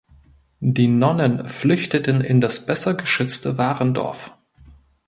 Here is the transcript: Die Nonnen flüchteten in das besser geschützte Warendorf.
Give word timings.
Die 0.61 0.87
Nonnen 0.87 1.47
flüchteten 1.47 2.21
in 2.21 2.41
das 2.41 2.65
besser 2.65 2.95
geschützte 2.95 3.59
Warendorf. 3.59 4.33